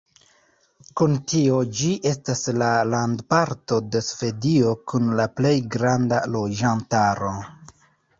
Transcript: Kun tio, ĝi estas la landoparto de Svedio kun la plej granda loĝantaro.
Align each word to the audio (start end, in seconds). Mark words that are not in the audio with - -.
Kun 0.99 1.11
tio, 1.33 1.57
ĝi 1.79 1.89
estas 2.11 2.41
la 2.61 2.69
landoparto 2.93 3.77
de 3.97 4.01
Svedio 4.07 4.71
kun 4.93 5.13
la 5.21 5.27
plej 5.41 5.53
granda 5.77 6.23
loĝantaro. 6.37 7.31